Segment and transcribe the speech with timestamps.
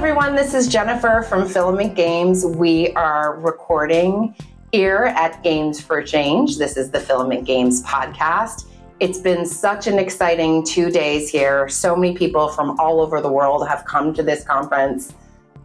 [0.00, 0.34] everyone.
[0.34, 2.46] This is Jennifer from Filament Games.
[2.46, 4.34] We are recording
[4.72, 6.56] here at Games for Change.
[6.56, 8.64] This is the Filament Games podcast.
[8.98, 11.68] It's been such an exciting two days here.
[11.68, 15.12] So many people from all over the world have come to this conference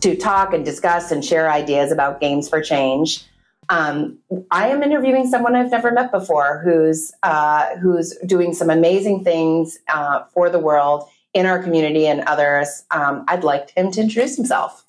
[0.02, 3.23] to talk and discuss and share ideas about Games for Change.
[3.70, 4.17] Um,
[4.52, 9.80] I am interviewing someone I've never met before who's uh, who's doing some amazing things
[9.88, 12.85] uh, for the world in our community and others.
[12.91, 14.84] Um, I'd like him to introduce himself.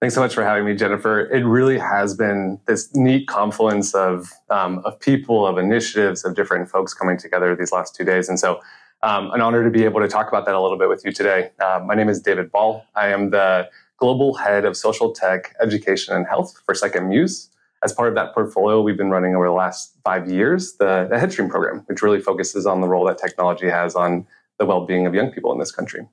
[0.00, 1.20] Thanks so much for having me, Jennifer.
[1.30, 6.68] It really has been this neat confluence of um, of people, of initiatives, of different
[6.68, 8.60] folks coming together these last two days, and so
[9.02, 11.12] um, an honor to be able to talk about that a little bit with you
[11.12, 11.50] today.
[11.62, 12.84] Uh, my name is David Ball.
[12.94, 17.48] I am the global head of social tech, education, and health for SecondMuse.
[17.82, 21.16] As part of that portfolio, we've been running over the last five years the, the
[21.16, 24.26] Headstream program, which really focuses on the role that technology has on
[24.58, 26.06] the well-being of young people in this country.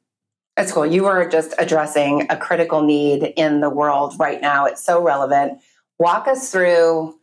[0.57, 0.85] That's cool.
[0.85, 4.65] You are just addressing a critical need in the world right now.
[4.65, 5.59] It's so relevant.
[5.97, 7.17] Walk us through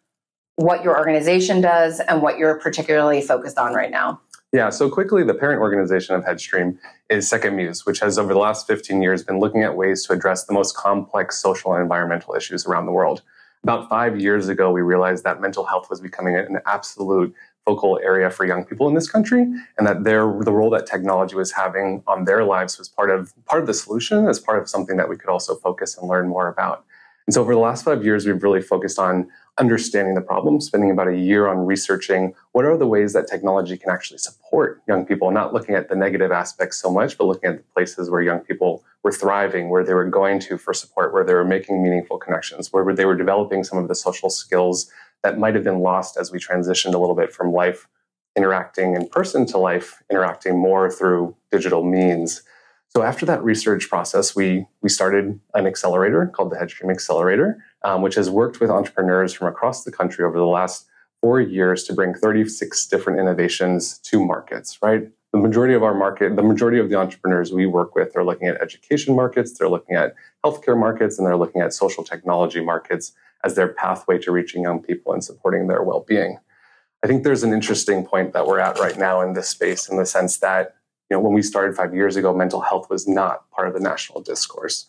[0.57, 4.21] what your organization does and what you're particularly focused on right now.
[4.53, 6.79] Yeah, so quickly, the parent organization of Headstream
[7.11, 10.45] is SecondMuse, which has over the last 15 years been looking at ways to address
[10.45, 13.23] the most complex social and environmental issues around the world.
[13.63, 17.35] About five years ago, we realized that mental health was becoming an absolute
[17.69, 19.43] focal area for young people in this country,
[19.77, 23.21] and that their the role that technology was having on their lives was part of
[23.51, 26.27] part of the solution, as part of something that we could also focus and learn
[26.37, 26.79] more about.
[27.27, 30.91] And so, over the last five years, we've really focused on understanding the problem, spending
[30.91, 35.05] about a year on researching what are the ways that technology can actually support young
[35.05, 38.23] people, not looking at the negative aspects so much, but looking at the places where
[38.23, 41.83] young people were thriving, where they were going to for support, where they were making
[41.83, 44.91] meaningful connections, where they were developing some of the social skills
[45.23, 47.89] that might have been lost as we transitioned a little bit from life
[48.37, 52.43] interacting in person to life interacting more through digital means.
[52.91, 58.03] So after that research process, we we started an accelerator called the Headstream Accelerator, um,
[58.03, 60.87] which has worked with entrepreneurs from across the country over the last
[61.21, 64.79] four years to bring 36 different innovations to markets.
[64.81, 68.25] Right, the majority of our market, the majority of the entrepreneurs we work with, are
[68.25, 70.15] looking at education markets, they're looking at
[70.45, 73.13] healthcare markets, and they're looking at social technology markets
[73.45, 76.39] as their pathway to reaching young people and supporting their well being.
[77.03, 79.97] I think there's an interesting point that we're at right now in this space in
[79.97, 80.75] the sense that
[81.11, 83.81] you know when we started five years ago, mental health was not part of the
[83.81, 84.87] national discourse.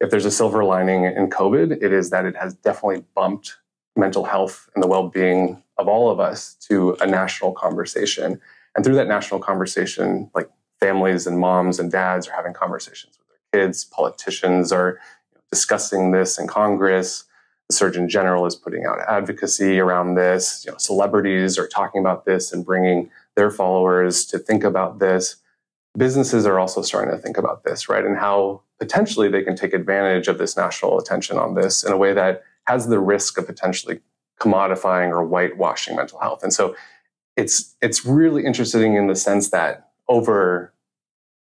[0.00, 3.58] If there's a silver lining in COVID, it is that it has definitely bumped
[3.94, 8.40] mental health and the well-being of all of us to a national conversation.
[8.74, 13.28] And through that national conversation, like families and moms and dads are having conversations with
[13.28, 14.98] their kids, politicians are
[15.50, 17.24] discussing this in Congress,
[17.72, 20.62] the Surgeon General is putting out advocacy around this.
[20.64, 25.36] You know, celebrities are talking about this and bringing their followers to think about this.
[25.96, 28.04] Businesses are also starting to think about this, right?
[28.04, 31.96] And how potentially they can take advantage of this national attention on this in a
[31.96, 34.00] way that has the risk of potentially
[34.38, 36.42] commodifying or whitewashing mental health.
[36.42, 36.76] And so
[37.36, 40.74] it's it's really interesting in the sense that over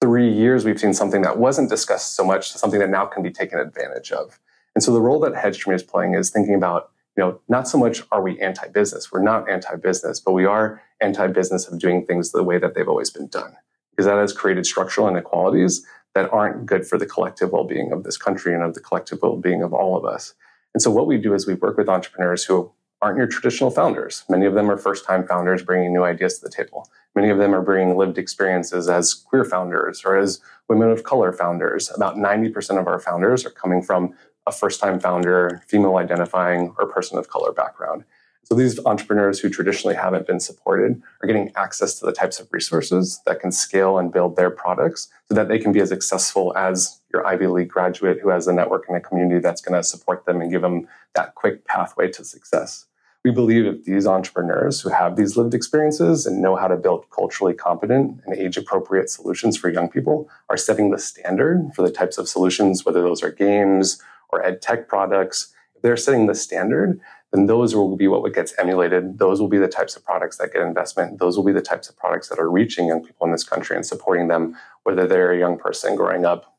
[0.02, 3.24] three years we've seen something that wasn't discussed so much to something that now can
[3.24, 4.40] be taken advantage of.
[4.76, 7.78] And so the role that Headstream is playing is thinking about, you know, not so
[7.78, 9.12] much are we anti-business.
[9.12, 13.10] We're not anti-business, but we are anti-business of doing things the way that they've always
[13.10, 13.56] been done.
[13.92, 18.18] Because that has created structural inequalities that aren't good for the collective well-being of this
[18.18, 20.34] country and of the collective well-being of all of us.
[20.74, 22.72] And so what we do is we work with entrepreneurs who
[23.02, 24.26] aren't your traditional founders.
[24.30, 26.90] Many of them are first-time founders bringing new ideas to the table.
[27.16, 31.32] Many of them are bringing lived experiences as queer founders or as women of color
[31.32, 31.90] founders.
[31.96, 34.14] About 90% of our founders are coming from
[34.48, 38.04] a first time founder, female identifying, or person of color background.
[38.46, 42.48] So these entrepreneurs who traditionally haven't been supported are getting access to the types of
[42.52, 46.56] resources that can scale and build their products so that they can be as successful
[46.56, 49.84] as your Ivy League graduate who has a network and a community that's going to
[49.84, 52.86] support them and give them that quick pathway to success.
[53.24, 57.10] We believe that these entrepreneurs who have these lived experiences and know how to build
[57.10, 61.92] culturally competent and age appropriate solutions for young people are setting the standard for the
[61.92, 64.00] types of solutions, whether those are games
[64.30, 67.00] or ed tech products, if they're setting the standard,
[67.32, 69.20] then those will be what gets emulated.
[69.20, 71.20] Those will be the types of products that get investment.
[71.20, 73.76] Those will be the types of products that are reaching young people in this country
[73.76, 76.56] and supporting them, whether they're a young person growing up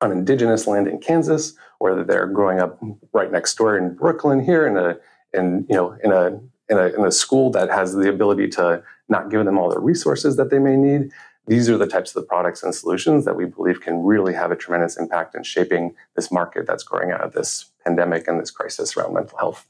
[0.00, 2.80] on indigenous land in Kansas, whether they're growing up
[3.12, 4.96] right next door in Brooklyn here in a
[5.32, 8.82] in you know in a in a, in a school that has the ability to
[9.08, 11.10] not give them all the resources that they may need
[11.46, 14.50] these are the types of the products and solutions that we believe can really have
[14.50, 18.50] a tremendous impact in shaping this market that's growing out of this pandemic and this
[18.50, 19.66] crisis around mental health.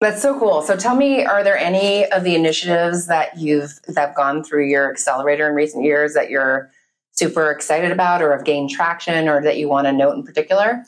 [0.00, 0.62] That's so cool.
[0.62, 4.68] So tell me, are there any of the initiatives that you've that have gone through
[4.68, 6.70] your accelerator in recent years that you're
[7.12, 10.84] super excited about or have gained traction or that you want to note in particular?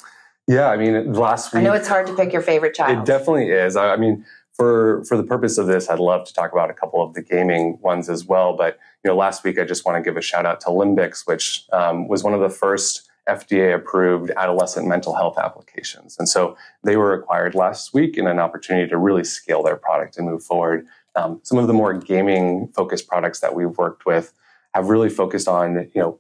[0.46, 1.60] Yeah, I mean, last week.
[1.60, 2.99] I know it's hard to pick your favorite child.
[2.99, 3.76] It definitely is.
[3.76, 6.75] I, I mean, for for the purpose of this, I'd love to talk about a
[6.75, 8.56] couple of the gaming ones as well.
[8.56, 11.27] But you know, last week I just want to give a shout out to Limbix,
[11.27, 16.56] which um, was one of the first FDA approved adolescent mental health applications, and so
[16.83, 20.43] they were acquired last week in an opportunity to really scale their product and move
[20.43, 20.87] forward.
[21.17, 24.33] Um, some of the more gaming focused products that we've worked with
[24.75, 26.19] have really focused on you know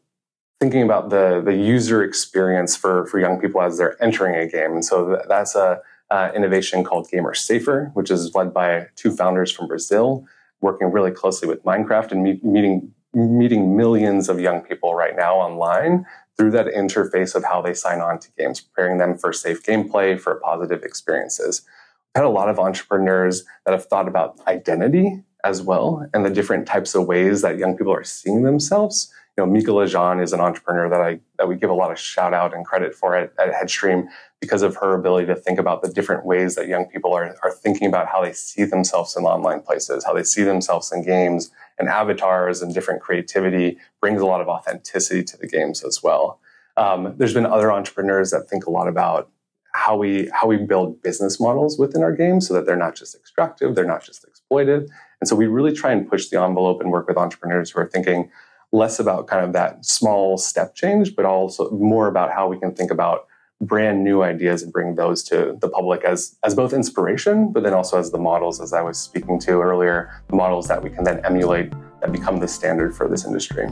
[0.60, 4.72] thinking about the the user experience for for young people as they're entering a game,
[4.72, 9.66] and so that's a uh, innovation called GamerSafer, which is led by two founders from
[9.66, 10.26] Brazil,
[10.64, 15.36] working really closely with Minecraft and meet, meeting meeting millions of young people right now
[15.36, 16.04] online
[16.36, 20.18] through that interface of how they sign on to games, preparing them for safe gameplay,
[20.18, 21.62] for positive experiences.
[21.62, 26.30] We've had a lot of entrepreneurs that have thought about identity as well and the
[26.30, 30.32] different types of ways that young people are seeing themselves you know, Mika Lejean is
[30.32, 33.16] an entrepreneur that I that we give a lot of shout out and credit for
[33.16, 34.06] at, at Headstream
[34.44, 37.50] because of her ability to think about the different ways that young people are, are
[37.50, 41.50] thinking about how they see themselves in online places, how they see themselves in games
[41.78, 46.40] and avatars and different creativity brings a lot of authenticity to the games as well.
[46.76, 49.30] Um, there's been other entrepreneurs that think a lot about
[49.72, 53.14] how we how we build business models within our games so that they're not just
[53.14, 54.90] extractive, they're not just exploited.
[55.20, 57.88] And so we really try and push the envelope and work with entrepreneurs who are
[57.88, 58.30] thinking,
[58.72, 62.74] less about kind of that small step change, but also more about how we can
[62.74, 63.26] think about
[63.66, 67.74] brand new ideas and bring those to the public as as both inspiration, but then
[67.74, 71.04] also as the models, as I was speaking to earlier, the models that we can
[71.04, 73.68] then emulate that become the standard for this industry.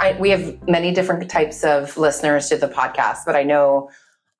[0.00, 3.88] I, we have many different types of listeners to the podcast, but I know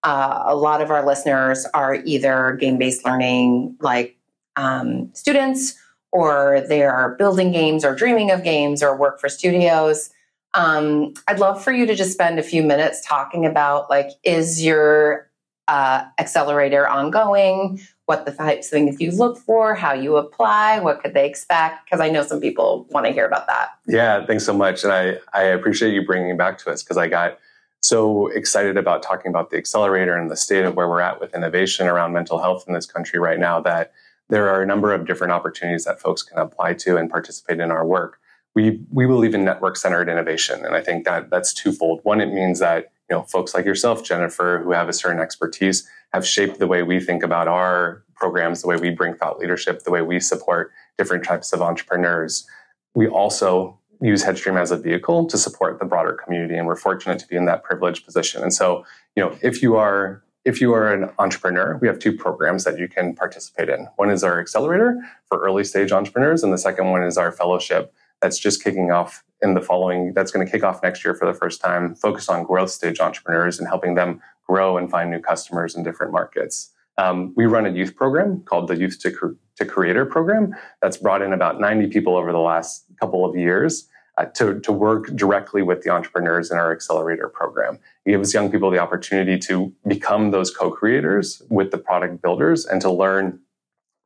[0.02, 4.16] uh, a lot of our listeners are either game based learning, like
[4.56, 5.78] um, students
[6.12, 10.10] or they are building games or dreaming of games or work for studios.
[10.54, 14.62] Um, I'd love for you to just spend a few minutes talking about like, is
[14.62, 15.30] your
[15.68, 17.80] uh, accelerator ongoing?
[18.06, 21.86] What the types of things you look for, how you apply, what could they expect?
[21.86, 23.70] Because I know some people want to hear about that.
[23.86, 27.08] Yeah, thanks so much, and I I appreciate you bringing back to us because I
[27.08, 27.38] got
[27.80, 31.34] so excited about talking about the accelerator and the state of where we're at with
[31.34, 33.92] innovation around mental health in this country right now that
[34.32, 37.70] there are a number of different opportunities that folks can apply to and participate in
[37.70, 38.18] our work.
[38.54, 40.64] We, we believe in network centered innovation.
[40.64, 42.00] And I think that that's twofold.
[42.04, 45.86] One, it means that you know, folks like yourself, Jennifer, who have a certain expertise,
[46.14, 49.84] have shaped the way we think about our programs, the way we bring thought leadership,
[49.84, 52.46] the way we support different types of entrepreneurs.
[52.94, 57.18] We also use Headstream as a vehicle to support the broader community, and we're fortunate
[57.18, 58.42] to be in that privileged position.
[58.42, 62.12] And so, you know, if you are if you are an entrepreneur, we have two
[62.12, 63.88] programs that you can participate in.
[63.96, 67.94] One is our accelerator for early stage entrepreneurs, and the second one is our fellowship
[68.20, 71.26] that's just kicking off in the following, that's going to kick off next year for
[71.26, 75.20] the first time, focused on growth stage entrepreneurs and helping them grow and find new
[75.20, 76.70] customers in different markets.
[76.98, 81.22] Um, we run a youth program called the Youth to, to Creator program that's brought
[81.22, 83.88] in about 90 people over the last couple of years
[84.18, 87.78] uh, to, to work directly with the entrepreneurs in our accelerator program.
[88.04, 92.80] It gives young people the opportunity to become those co-creators with the product builders and
[92.82, 93.40] to learn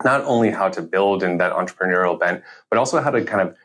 [0.04, 3.56] not only how to build in that entrepreneurial bent, but also how to kind of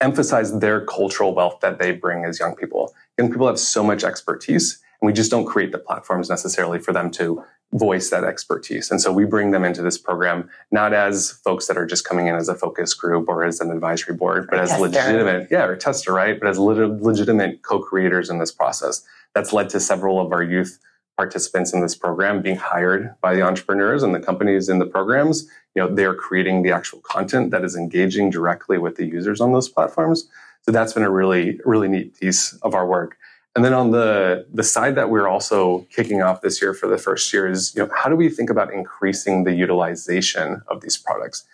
[0.00, 2.94] emphasize their cultural wealth that they bring as young people.
[3.18, 6.92] Young people have so much expertise, and we just don't create the platforms necessarily for
[6.92, 8.90] them to voice that expertise.
[8.90, 12.26] And so we bring them into this program not as folks that are just coming
[12.26, 15.76] in as a focus group or as an advisory board, but as legitimate, yeah, or
[15.76, 16.38] tester, right?
[16.38, 19.04] But as legitimate co-creators in this process.
[19.34, 20.80] That's led to several of our youth
[21.16, 25.48] participants in this program being hired by the entrepreneurs and the companies in the programs.
[25.74, 29.52] You know, they're creating the actual content that is engaging directly with the users on
[29.52, 30.28] those platforms.
[30.62, 33.16] So that's been a really, really neat piece of our work.
[33.56, 36.98] And then on the the side that we're also kicking off this year for the
[36.98, 40.96] first year is, you know, how do we think about increasing the utilization of these
[40.96, 41.44] products?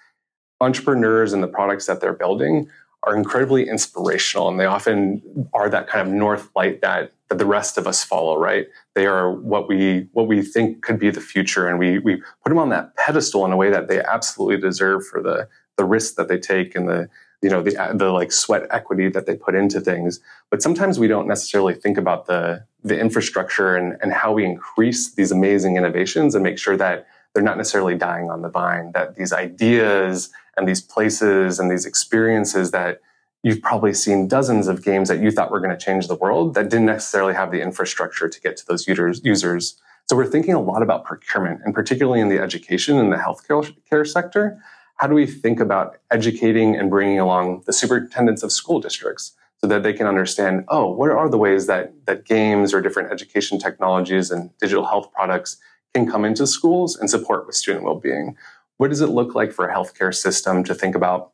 [0.60, 2.68] Entrepreneurs and the products that they're building
[3.02, 7.46] are incredibly inspirational and they often are that kind of north light that that the
[7.46, 8.66] rest of us follow, right?
[8.94, 12.50] They are what we what we think could be the future and we we put
[12.50, 15.48] them on that pedestal in a way that they absolutely deserve for the
[15.78, 17.08] the risks that they take and the
[17.42, 20.20] you know the the like sweat equity that they put into things.
[20.50, 25.14] But sometimes we don't necessarily think about the the infrastructure and and how we increase
[25.14, 29.16] these amazing innovations and make sure that they're not necessarily dying on the vine that
[29.16, 33.00] these ideas and these places and these experiences that
[33.42, 36.54] you've probably seen dozens of games that you thought were going to change the world
[36.54, 39.80] that didn't necessarily have the infrastructure to get to those users users.
[40.06, 44.06] So we're thinking a lot about procurement and particularly in the education and the healthcare
[44.06, 44.58] sector
[44.96, 49.66] how do we think about educating and bringing along the superintendents of school districts so
[49.66, 53.58] that they can understand, oh, what are the ways that, that games or different education
[53.58, 55.58] technologies and digital health products
[55.94, 58.36] can come into schools and support with student well-being?
[58.78, 61.32] What does it look like for a healthcare system to think about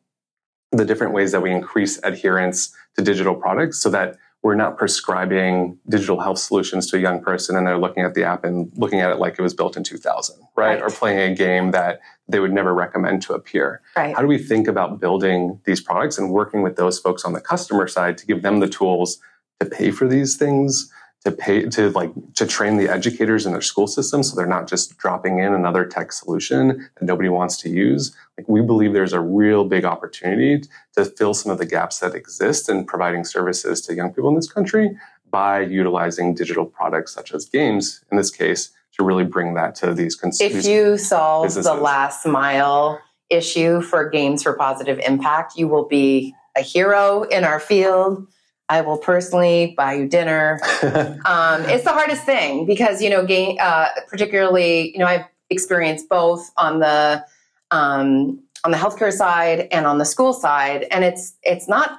[0.71, 5.79] the different ways that we increase adherence to digital products so that we're not prescribing
[5.89, 9.01] digital health solutions to a young person and they're looking at the app and looking
[9.01, 10.83] at it like it was built in 2000 right, right.
[10.83, 14.15] or playing a game that they would never recommend to a peer right.
[14.15, 17.41] how do we think about building these products and working with those folks on the
[17.41, 19.19] customer side to give them the tools
[19.61, 20.91] to pay for these things
[21.25, 24.69] to pay to like to train the educators in their school system so they're not
[24.69, 29.13] just dropping in another tech solution that nobody wants to use like we believe there's
[29.13, 30.63] a real big opportunity
[30.95, 34.37] to fill some of the gaps that exist in providing services to young people in
[34.37, 34.97] this country
[35.31, 39.95] by utilizing digital products such as games in this case to really bring that to
[39.95, 41.71] these consumers if you solve businesses.
[41.71, 43.01] the last mile
[43.31, 48.27] issue for games for positive impact you will be a hero in our field
[48.73, 50.59] I will personally buy you dinner.
[51.27, 56.09] um, it's the hardest thing because you know, game, uh, particularly you know, I've experienced
[56.09, 57.23] both on the
[57.71, 61.99] um, on the healthcare side and on the school side, and it's it's not.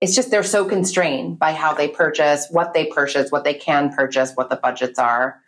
[0.00, 3.92] It's just they're so constrained by how they purchase, what they purchase, what they can
[3.92, 5.40] purchase, what the budgets are,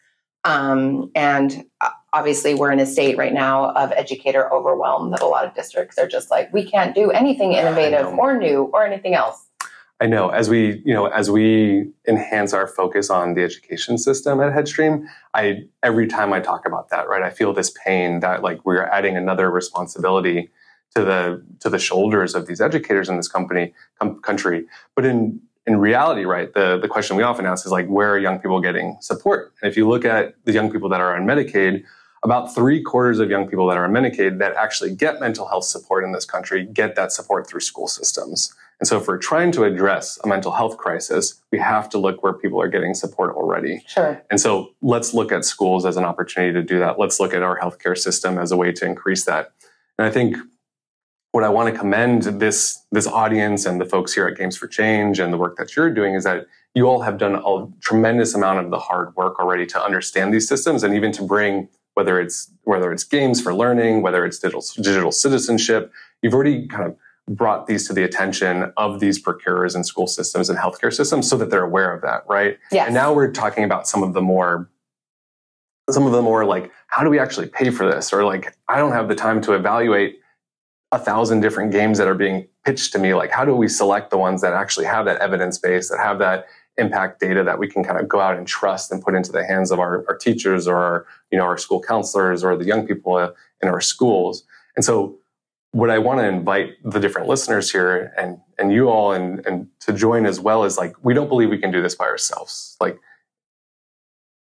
[0.45, 5.26] um, and uh, obviously we're in a state right now of educator overwhelm that a
[5.26, 9.14] lot of districts are just like we can't do anything innovative or new or anything
[9.14, 9.48] else
[10.00, 14.40] I know as we, you know, as we enhance our focus on the education system
[14.40, 18.43] at Headstream, I every time I talk about that, right, I feel this pain that
[18.43, 20.50] like we're adding another responsibility
[20.95, 24.67] to the to the shoulders of these educators in this company com- country.
[24.95, 28.19] But in in reality, right, the the question we often ask is like, where are
[28.19, 29.52] young people getting support?
[29.61, 31.83] And if you look at the young people that are on Medicaid,
[32.23, 35.65] about three quarters of young people that are on Medicaid that actually get mental health
[35.65, 38.55] support in this country get that support through school systems.
[38.81, 42.23] And so, if we're trying to address a mental health crisis, we have to look
[42.23, 43.83] where people are getting support already.
[43.87, 44.23] Sure.
[44.31, 46.99] And so, let's look at schools as an opportunity to do that.
[46.99, 49.53] Let's look at our healthcare system as a way to increase that.
[49.99, 50.37] And I think
[51.33, 54.69] what I want to commend this this audience and the folks here at Games for
[54.69, 58.35] Change and the work that you're doing is that you all have done a tremendous
[58.35, 62.21] amount of the hard work already to understand these systems and even to bring whether
[62.21, 66.97] it's whether it's games for learning, whether it's digital digital citizenship, you've already kind of
[67.37, 71.37] brought these to the attention of these procurers and school systems and healthcare systems so
[71.37, 72.57] that they're aware of that, right?
[72.71, 72.87] Yes.
[72.87, 74.71] And now we're talking about some of the more
[75.90, 78.76] some of the more like how do we actually pay for this or like i
[78.76, 80.21] don't have the time to evaluate
[80.93, 84.11] a thousand different games that are being pitched to me like how do we select
[84.11, 86.47] the ones that actually have that evidence base that have that
[86.78, 89.45] impact data that we can kind of go out and trust and put into the
[89.45, 92.87] hands of our, our teachers or our, you know our school counselors or the young
[92.87, 93.30] people uh,
[93.62, 94.44] in our schools
[94.76, 95.18] and so
[95.73, 99.68] what I want to invite the different listeners here and and you all and and
[99.80, 102.76] to join as well is like we don't believe we can do this by ourselves.
[102.80, 102.99] Like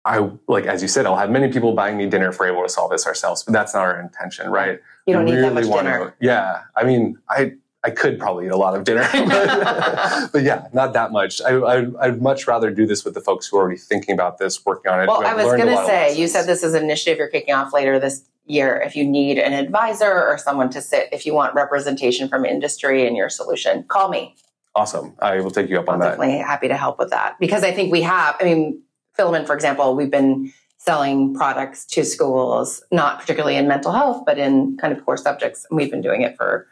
[0.06, 2.64] I like as you said, I'll have many people buying me dinner if we're able
[2.64, 4.80] to solve this ourselves, but that's not our intention, right?
[5.06, 6.06] You don't we need really that much dinner.
[6.06, 7.54] To, yeah, I mean, I
[7.88, 11.42] I could probably eat a lot of dinner, but, but, yeah, not that much.
[11.42, 14.40] I, I, would much rather do this with the folks who are already thinking about
[14.40, 15.08] this, working on it.
[15.08, 17.72] Well, I was going to say, you said this is an initiative you're kicking off
[17.72, 18.84] later this year.
[18.86, 23.08] If you need an advisor or someone to sit if you want representation from industry
[23.08, 24.36] in your solution call me.
[24.76, 25.16] Awesome.
[25.20, 26.18] I will take you up on I'm that.
[26.18, 27.40] definitely happy to help with that.
[27.40, 28.82] Because i think we have i mean
[29.16, 34.38] filament for example we've been selling products to schools not particularly in mental health but
[34.38, 36.68] in kind of core subjects and we've been doing it for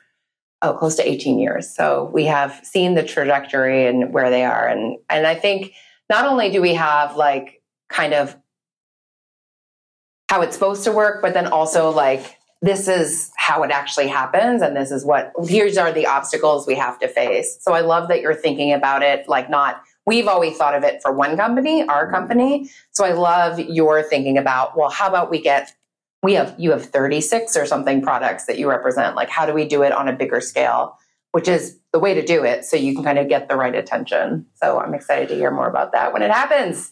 [0.66, 4.68] oh close to 18 years so we have seen the trajectory and where they are
[4.68, 5.74] and and i think
[6.10, 8.36] not only do we have like kind of
[10.30, 14.62] how it's supposed to work, but then also like this is how it actually happens
[14.62, 17.58] and this is what here's are the obstacles we have to face.
[17.62, 21.02] So I love that you're thinking about it like not we've always thought of it
[21.02, 22.16] for one company, our mm-hmm.
[22.16, 22.70] company.
[22.92, 25.74] So I love your thinking about, well, how about we get
[26.26, 29.16] we have you have 36 or something products that you represent.
[29.16, 30.98] Like how do we do it on a bigger scale?
[31.32, 33.76] Which is the way to do it so you can kind of get the right
[33.76, 34.46] attention.
[34.56, 36.92] So I'm excited to hear more about that when it happens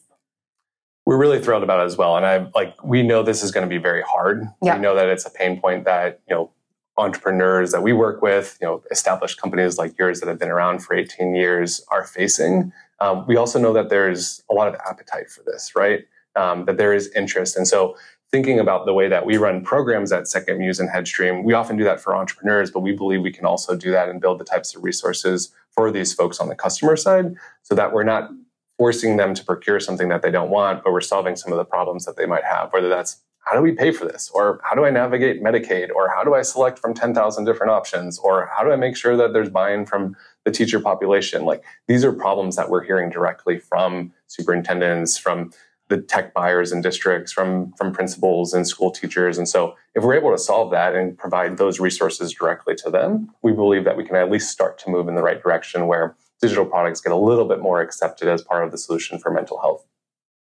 [1.06, 2.16] we're really thrilled about it as well.
[2.16, 4.46] And I like we know this is going to be very hard.
[4.62, 4.76] Yeah.
[4.76, 6.52] We know that it's a pain point that you know
[6.98, 10.80] entrepreneurs that we work with, you know, established companies like yours that have been around
[10.80, 12.72] for 18 years are facing.
[13.00, 16.06] Um, we also know that there's a lot of appetite for this, right?
[16.36, 17.96] Um, that there is interest, and so
[18.34, 21.84] thinking about the way that we run programs at SecondMuse and Headstream, we often do
[21.84, 24.74] that for entrepreneurs, but we believe we can also do that and build the types
[24.76, 28.32] of resources for these folks on the customer side, so that we're not
[28.80, 31.64] forcing them to procure something that they don't want, but we're solving some of the
[31.64, 34.32] problems that they might have, whether that's how do we pay for this?
[34.34, 35.90] Or how do I navigate Medicaid?
[35.94, 38.18] Or how do I select from 10,000 different options?
[38.18, 41.44] Or how do I make sure that there's buy in from the teacher population?
[41.44, 45.52] Like these are problems that we're hearing directly from superintendents, from
[45.94, 49.38] the tech buyers and districts, from, from principals and school teachers.
[49.38, 53.30] And so if we're able to solve that and provide those resources directly to them,
[53.44, 56.16] we believe that we can at least start to move in the right direction where
[56.42, 59.62] digital products get a little bit more accepted as part of the solution for mental
[59.62, 59.86] health.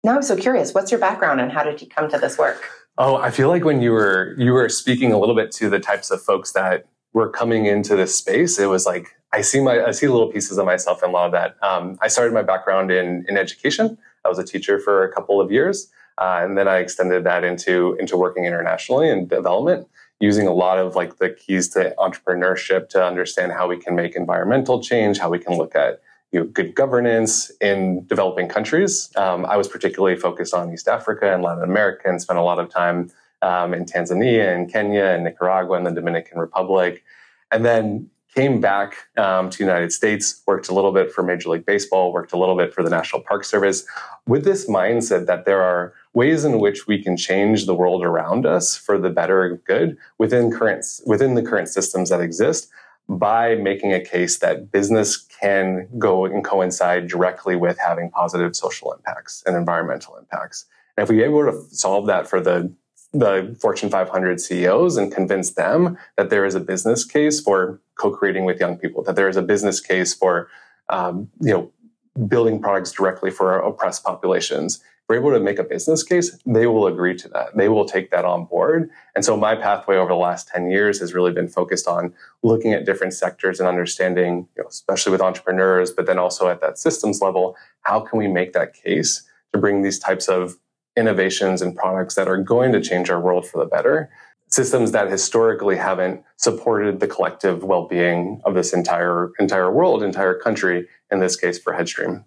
[0.03, 0.73] Now I'm so curious.
[0.73, 2.69] What's your background and how did you come to this work?
[2.97, 5.79] Oh, I feel like when you were you were speaking a little bit to the
[5.79, 9.85] types of folks that were coming into this space, it was like I see my
[9.85, 11.57] I see little pieces of myself in a lot of that.
[11.63, 13.97] Um, I started my background in in education.
[14.25, 17.45] I was a teacher for a couple of years, uh, and then I extended that
[17.45, 19.89] into into working internationally in development,
[20.21, 24.15] using a lot of like the keys to entrepreneurship to understand how we can make
[24.17, 26.01] environmental change, how we can look at
[26.33, 29.11] you know, good governance in developing countries.
[29.17, 32.59] Um, I was particularly focused on East Africa and Latin America and spent a lot
[32.59, 33.11] of time
[33.43, 37.05] um, in Tanzania and Kenya and Nicaragua and the Dominican Republic.
[37.51, 41.51] And then came back um, to the United States, worked a little bit for Major
[41.51, 43.85] League Baseball, worked a little bit for the National Park Service,
[44.27, 48.47] with this mindset that there are ways in which we can change the world around
[48.47, 52.71] us for the better good within current within the current systems that exist
[53.09, 58.93] by making a case that business can go and coincide directly with having positive social
[58.93, 60.67] impacts and environmental impacts.
[60.97, 62.73] And if we are able to solve that for the
[63.13, 68.45] the Fortune 500 CEOs and convince them that there is a business case for co-creating
[68.45, 70.49] with young people, that there is a business case for
[70.89, 71.73] um, you know
[72.29, 76.87] building products directly for oppressed populations, we're able to make a business case, they will
[76.87, 77.57] agree to that.
[77.57, 78.89] They will take that on board.
[79.15, 82.73] And so my pathway over the last 10 years has really been focused on looking
[82.73, 86.79] at different sectors and understanding, you know, especially with entrepreneurs, but then also at that
[86.79, 90.57] systems level, how can we make that case to bring these types of
[90.97, 94.11] innovations and products that are going to change our world for the better?
[94.49, 100.87] Systems that historically haven't supported the collective well-being of this entire entire world, entire country,
[101.11, 102.25] in this case for Headstream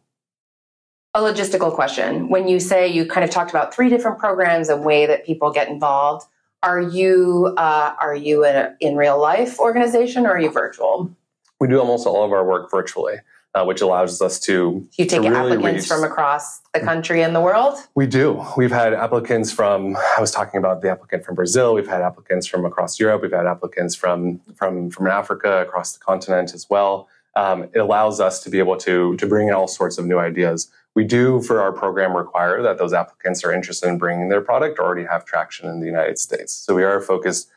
[1.16, 2.28] a logistical question.
[2.28, 5.50] When you say you kind of talked about three different programs and way that people
[5.50, 6.28] get involved,
[6.62, 11.16] are you uh, are you in, in real life organization or are you virtual?
[11.60, 13.16] We do almost all of our work virtually.
[13.56, 14.86] Uh, which allows us to.
[14.98, 15.88] You take to really applicants reach.
[15.88, 17.78] from across the country and the world?
[17.96, 18.46] We do.
[18.58, 21.74] We've had applicants from, I was talking about the applicant from Brazil.
[21.74, 23.22] We've had applicants from across Europe.
[23.22, 27.08] We've had applicants from, from, from Africa, across the continent as well.
[27.38, 30.20] Um, it allows us to be able to, to bring in all sorts of new
[30.20, 30.70] ideas.
[30.94, 34.80] We do, for our program, require that those applicants are interested in bringing their product
[34.80, 36.52] or already have traction in the United States.
[36.52, 37.50] So we are focused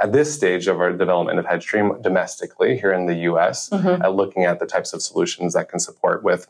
[0.00, 4.02] at this stage of our development of Headstream domestically here in the US mm-hmm.
[4.02, 6.48] at looking at the types of solutions that can support with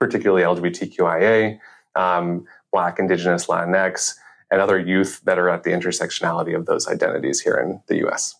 [0.00, 1.58] particularly LGBTQIA,
[1.94, 4.14] um, Black, Indigenous, Latinx,
[4.50, 8.34] and other youth that are at the intersectionality of those identities here in the US.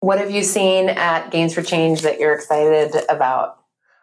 [0.00, 3.58] What have you seen at Games for Change that you're excited about?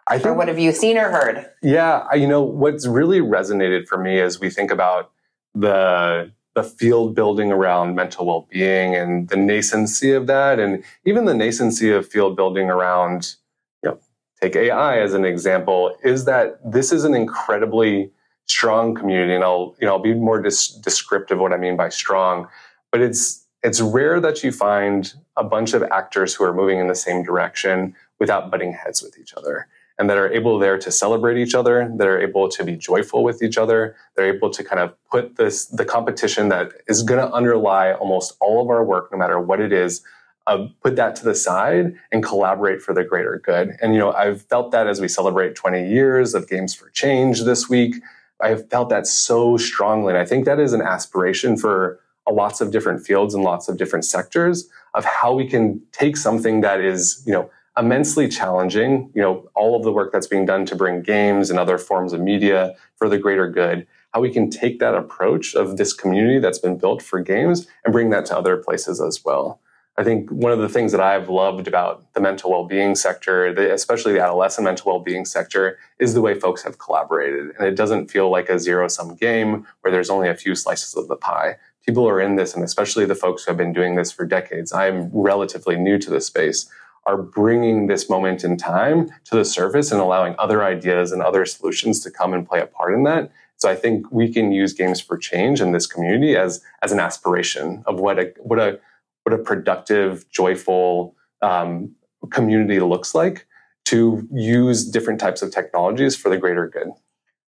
[0.08, 1.50] I think, or what have you seen or heard?
[1.62, 5.12] Yeah, you know, what's really resonated for me as we think about
[5.54, 11.34] the the field building around mental well-being and the nascency of that and even the
[11.34, 13.36] nascency of field building around
[13.84, 14.00] you know
[14.42, 18.10] take AI as an example is that this is an incredibly
[18.48, 21.90] strong community and I'll you know I'll be more dis- descriptive what I mean by
[21.90, 22.48] strong
[22.92, 26.88] but it's it's rare that you find a bunch of actors who are moving in
[26.88, 29.68] the same direction without butting heads with each other
[30.00, 33.24] and that are able there to celebrate each other, that are able to be joyful
[33.24, 33.96] with each other.
[34.16, 38.36] They're able to kind of put this the competition that is going to underlie almost
[38.40, 40.04] all of our work, no matter what it is.
[40.46, 43.76] Uh, put that to the side and collaborate for the greater good.
[43.82, 47.42] And you know, I've felt that as we celebrate 20 years of Games for Change
[47.44, 47.96] this week.
[48.40, 52.00] I've felt that so strongly, and I think that is an aspiration for
[52.32, 56.62] lots of different fields and lots of different sectors of how we can take something
[56.62, 59.12] that is, you know, immensely challenging.
[59.14, 62.14] You know, all of the work that's being done to bring games and other forms
[62.14, 66.40] of media for the greater good, how we can take that approach of this community
[66.40, 69.60] that's been built for games and bring that to other places as well.
[70.00, 74.14] I think one of the things that I've loved about the mental well-being sector, especially
[74.14, 77.56] the adolescent mental well-being sector, is the way folks have collaborated.
[77.58, 81.08] And it doesn't feel like a zero-sum game where there's only a few slices of
[81.08, 81.56] the pie.
[81.84, 84.72] People are in this, and especially the folks who have been doing this for decades.
[84.72, 86.70] I'm relatively new to this space
[87.08, 91.46] are bringing this moment in time to the surface and allowing other ideas and other
[91.46, 93.32] solutions to come and play a part in that.
[93.56, 97.00] So I think we can use games for change in this community as as an
[97.00, 98.80] aspiration of what a what a
[99.24, 101.96] what a productive, joyful um,
[102.30, 103.48] community looks like
[103.86, 106.90] to use different types of technologies for the greater good.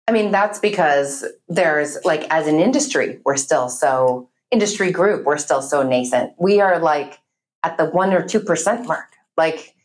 [0.07, 5.37] I mean, that's because there's like as an industry, we're still so industry group, we're
[5.37, 6.33] still so nascent.
[6.39, 7.19] We are like
[7.63, 9.16] at the one or 2% mark.
[9.37, 9.75] Like,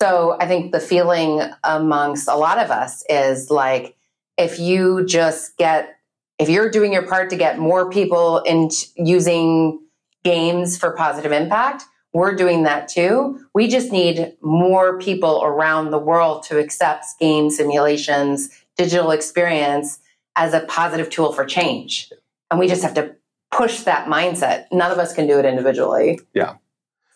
[0.00, 3.96] so I think the feeling amongst a lot of us is like,
[4.38, 5.96] if you just get,
[6.38, 9.80] if you're doing your part to get more people in using
[10.24, 13.40] games for positive impact, we're doing that too.
[13.54, 20.00] We just need more people around the world to accept game simulations, digital experience
[20.36, 22.10] as a positive tool for change.
[22.50, 23.14] And we just have to
[23.52, 24.64] push that mindset.
[24.72, 26.20] None of us can do it individually.
[26.34, 26.54] Yeah.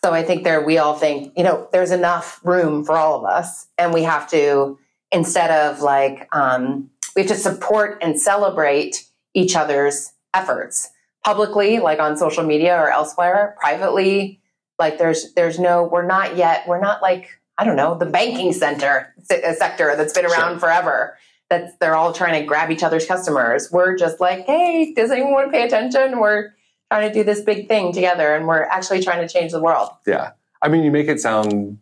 [0.05, 3.25] So I think there we all think, you know, there's enough room for all of
[3.25, 3.65] us.
[3.79, 4.77] And we have to,
[5.11, 10.91] instead of like, um, we have to support and celebrate each other's efforts
[11.23, 14.39] publicly, like on social media or elsewhere, privately.
[14.77, 18.53] Like there's there's no, we're not yet, we're not like, I don't know, the banking
[18.53, 20.59] center sector that's been around sure.
[20.59, 21.17] forever
[21.49, 23.71] that they're all trying to grab each other's customers.
[23.71, 26.19] We're just like, hey, does anyone want to pay attention?
[26.19, 26.51] We're
[26.91, 29.89] trying to do this big thing together and we're actually trying to change the world.
[30.05, 30.31] Yeah.
[30.61, 31.79] I mean, you make it sound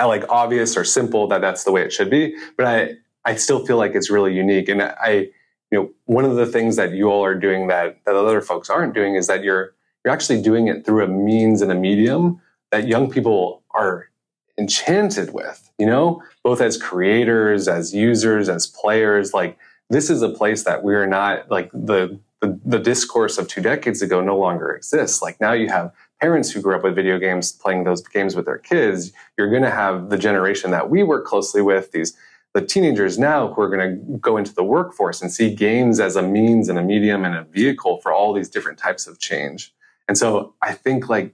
[0.00, 3.36] uh, like obvious or simple that that's the way it should be, but I, I
[3.36, 4.68] still feel like it's really unique.
[4.68, 5.28] And I,
[5.70, 8.70] you know, one of the things that you all are doing that, that other folks
[8.70, 9.74] aren't doing is that you're,
[10.04, 14.08] you're actually doing it through a means and a medium that young people are
[14.58, 19.32] enchanted with, you know, both as creators, as users, as players.
[19.32, 19.58] Like
[19.90, 24.02] this is a place that we're not like the, the, the discourse of two decades
[24.02, 25.20] ago no longer exists.
[25.22, 28.46] Like now you have parents who grew up with video games playing those games with
[28.46, 29.12] their kids.
[29.36, 32.16] You're going to have the generation that we work closely with, these
[32.52, 36.16] the teenagers now who are going to go into the workforce and see games as
[36.16, 39.72] a means and a medium and a vehicle for all these different types of change.
[40.08, 41.32] And so I think like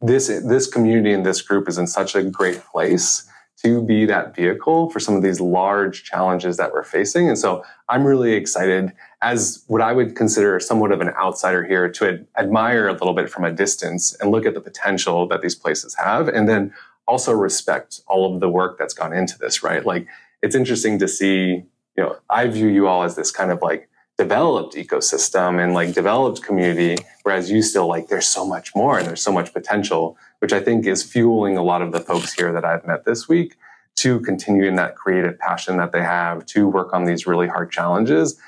[0.00, 3.28] this this community and this group is in such a great place
[3.62, 7.28] to be that vehicle for some of these large challenges that we're facing.
[7.28, 11.88] And so I'm really excited as what I would consider somewhat of an outsider here
[11.88, 15.42] to ad- admire a little bit from a distance and look at the potential that
[15.42, 16.74] these places have and then
[17.06, 19.84] also respect all of the work that's gone into this, right?
[19.86, 20.06] Like
[20.42, 21.64] it's interesting to see,
[21.96, 23.88] you know, I view you all as this kind of like
[24.18, 29.06] developed ecosystem and like developed community, whereas you still like there's so much more and
[29.06, 32.52] there's so much potential, which I think is fueling a lot of the folks here
[32.52, 33.56] that I've met this week
[33.96, 37.70] to continue in that creative passion that they have to work on these really hard
[37.70, 38.38] challenges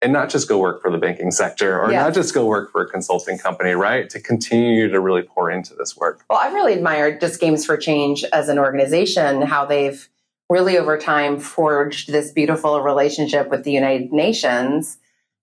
[0.00, 2.04] and not just go work for the banking sector or yeah.
[2.04, 4.08] not just go work for a consulting company, right?
[4.10, 6.24] To continue to really pour into this work.
[6.30, 10.08] Well, I've really admired just Games for Change as an organization, how they've
[10.48, 14.98] really over time forged this beautiful relationship with the United Nations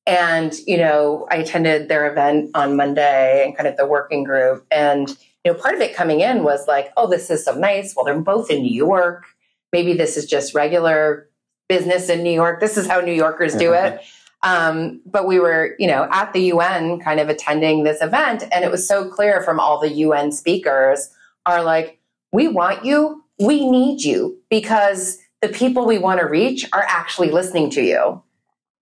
[0.07, 4.65] and, you know, I attended their event on Monday and kind of the working group.
[4.71, 5.09] And,
[5.43, 7.95] you know, part of it coming in was like, oh, this is so nice.
[7.95, 9.25] Well, they're both in New York.
[9.73, 11.29] Maybe this is just regular
[11.67, 12.59] business in New York.
[12.59, 14.01] This is how New Yorkers do it.
[14.43, 18.43] Um, but we were, you know, at the UN kind of attending this event.
[18.51, 21.09] And it was so clear from all the UN speakers
[21.47, 21.99] are like,
[22.31, 27.31] we want you, we need you because the people we want to reach are actually
[27.31, 28.21] listening to you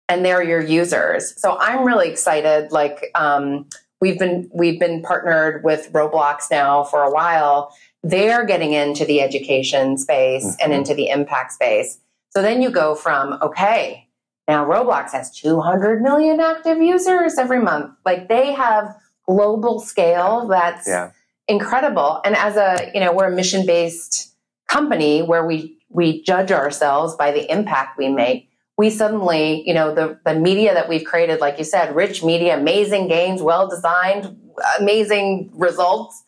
[0.09, 1.39] and they're your users.
[1.39, 2.71] So I'm really excited.
[2.71, 3.67] Like um,
[4.01, 7.75] we've been we've been partnered with Roblox now for a while.
[8.03, 10.61] They're getting into the education space mm-hmm.
[10.63, 11.99] and into the impact space.
[12.29, 14.07] So then you go from okay,
[14.47, 17.91] now Roblox has 200 million active users every month.
[18.05, 21.11] Like they have global scale that's yeah.
[21.47, 22.21] incredible.
[22.23, 24.33] And as a you know we're a mission based
[24.67, 29.93] company where we we judge ourselves by the impact we make we suddenly, you know,
[29.93, 34.37] the, the media that we've created, like you said, rich media, amazing games, well designed,
[34.79, 36.23] amazing results.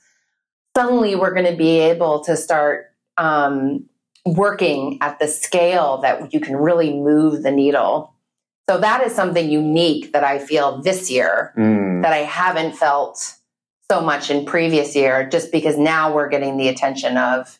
[0.76, 3.86] Suddenly, we're going to be able to start um,
[4.26, 8.14] working at the scale that you can really move the needle.
[8.70, 12.02] So, that is something unique that I feel this year mm.
[12.04, 13.36] that I haven't felt
[13.90, 17.60] so much in previous year, just because now we're getting the attention of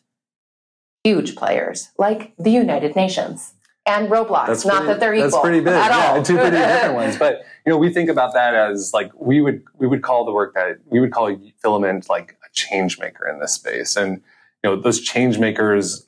[1.04, 3.54] huge players like the United Nations
[3.88, 4.46] and Roblox.
[4.46, 5.30] That's not pretty, that they're equal.
[5.30, 5.74] That's pretty big.
[5.74, 6.22] At yeah, all.
[6.22, 7.16] two pretty different ones.
[7.16, 10.32] But you know, we think about that as like we would we would call the
[10.32, 13.96] work that we would call Filament like a change maker in this space.
[13.96, 14.20] And
[14.62, 16.06] you know, those change makers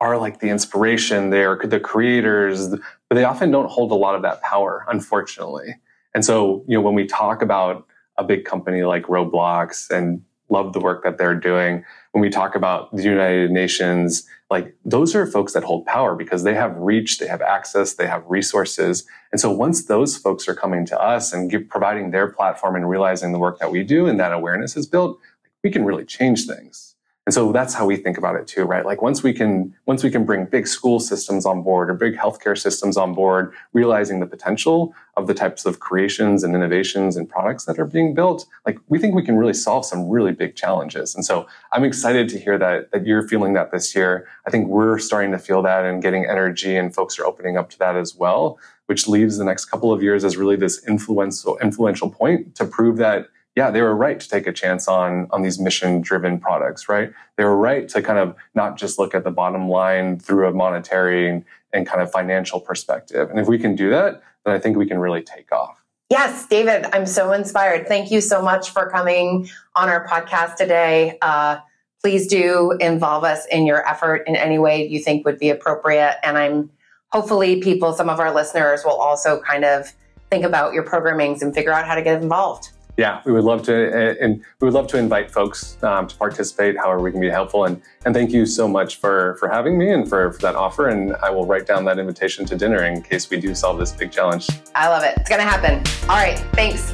[0.00, 1.30] are like the inspiration.
[1.30, 5.76] They are the creators, but they often don't hold a lot of that power, unfortunately.
[6.14, 10.72] And so, you know, when we talk about a big company like Roblox and love
[10.72, 15.26] the work that they're doing, when we talk about the United Nations, like those are
[15.26, 19.04] folks that hold power because they have reach, they have access, they have resources.
[19.32, 22.88] And so once those folks are coming to us and give, providing their platform and
[22.88, 25.18] realizing the work that we do and that awareness is built,
[25.64, 26.93] we can really change things.
[27.26, 28.84] And so that's how we think about it too, right?
[28.84, 32.14] Like once we can, once we can bring big school systems on board or big
[32.16, 37.26] healthcare systems on board, realizing the potential of the types of creations and innovations and
[37.26, 40.54] products that are being built, like we think we can really solve some really big
[40.54, 41.14] challenges.
[41.14, 44.28] And so I'm excited to hear that, that you're feeling that this year.
[44.46, 47.70] I think we're starting to feel that and getting energy and folks are opening up
[47.70, 51.56] to that as well, which leaves the next couple of years as really this influential,
[51.58, 55.42] influential point to prove that yeah, they were right to take a chance on on
[55.42, 57.12] these mission driven products, right?
[57.36, 60.52] They were right to kind of not just look at the bottom line through a
[60.52, 63.28] monetary and, kind of financial perspective.
[63.30, 65.82] And if we can do that, then I think we can really take off.
[66.08, 67.88] Yes, David, I'm so inspired.
[67.88, 71.18] Thank you so much for coming on our podcast today.
[71.20, 71.58] Uh,
[72.00, 76.16] please do involve us in your effort in any way you think would be appropriate.
[76.22, 76.70] And I'm
[77.10, 79.92] hopefully people, some of our listeners will also kind of
[80.30, 83.62] think about your programmings and figure out how to get involved yeah, we would love
[83.64, 87.30] to, and we would love to invite folks um, to participate, however we can be
[87.30, 87.64] helpful.
[87.64, 90.88] And and thank you so much for for having me and for, for that offer.
[90.88, 93.92] And I will write down that invitation to dinner in case we do solve this
[93.92, 94.48] big challenge.
[94.74, 95.14] I love it.
[95.16, 95.82] It's gonna happen.
[96.08, 96.92] All right, thanks.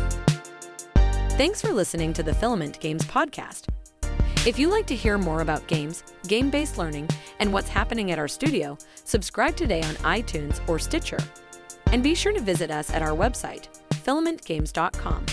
[1.37, 3.69] Thanks for listening to the Filament Games podcast.
[4.47, 7.09] If you like to hear more about games, game based learning,
[7.41, 11.19] and what's happening at our studio, subscribe today on iTunes or Stitcher.
[11.93, 15.27] And be sure to visit us at our website, filamentgames.com